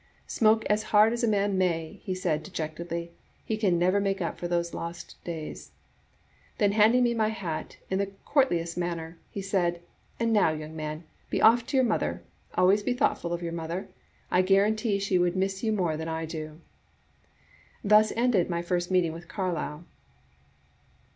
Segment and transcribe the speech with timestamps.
[0.19, 3.11] * Smoke as hard as a man may,' he said, dejectedly,
[3.45, 5.69] *he can never make up for those lost daj'^s!'
[6.57, 9.79] Then handing me my hat in the courtliest manner, he said,
[10.19, 12.23] *And now, young man, be off to your mother.
[12.55, 13.89] Always be thoughtful of your mother.
[14.31, 16.61] I guarantee she would miss you more than I would do !*
[17.83, 19.85] Thus ended my first meeting with Carlyle."